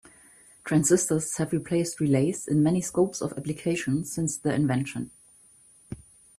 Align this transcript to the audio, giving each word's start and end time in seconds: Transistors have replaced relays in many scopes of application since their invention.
Transistors 0.63 1.37
have 1.37 1.51
replaced 1.53 1.99
relays 1.99 2.47
in 2.47 2.63
many 2.63 2.81
scopes 2.81 3.21
of 3.21 3.33
application 3.33 4.03
since 4.03 4.35
their 4.35 4.55
invention. 4.55 5.11